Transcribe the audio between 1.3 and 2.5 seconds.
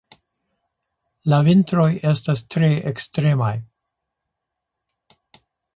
La vintroj estas